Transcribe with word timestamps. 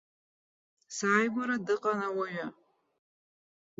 Сааигәара 0.95 1.57
дыҟан 1.65 1.99
ауаҩы! 2.07 2.47